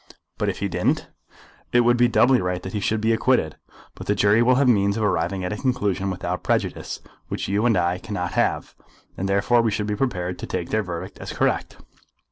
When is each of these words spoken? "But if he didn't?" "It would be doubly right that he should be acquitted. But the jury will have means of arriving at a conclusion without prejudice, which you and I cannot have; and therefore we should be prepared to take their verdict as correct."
"But 0.39 0.49
if 0.49 0.57
he 0.57 0.67
didn't?" 0.67 1.09
"It 1.71 1.81
would 1.81 1.95
be 1.95 2.07
doubly 2.07 2.41
right 2.41 2.63
that 2.63 2.73
he 2.73 2.79
should 2.79 3.01
be 3.01 3.13
acquitted. 3.13 3.57
But 3.93 4.07
the 4.07 4.15
jury 4.15 4.41
will 4.41 4.55
have 4.55 4.67
means 4.67 4.97
of 4.97 5.03
arriving 5.03 5.43
at 5.45 5.53
a 5.53 5.57
conclusion 5.57 6.09
without 6.09 6.41
prejudice, 6.41 7.01
which 7.27 7.47
you 7.47 7.67
and 7.67 7.77
I 7.77 7.99
cannot 7.99 8.31
have; 8.31 8.73
and 9.15 9.29
therefore 9.29 9.61
we 9.61 9.69
should 9.69 9.85
be 9.85 9.95
prepared 9.95 10.39
to 10.39 10.47
take 10.47 10.71
their 10.71 10.81
verdict 10.81 11.19
as 11.19 11.31
correct." 11.31 11.77